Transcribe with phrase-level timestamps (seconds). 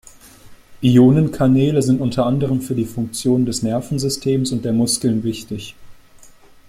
[0.81, 5.75] Ionenkanäle sind unter anderem für die Funktion des Nervensystems und der Muskeln wichtig.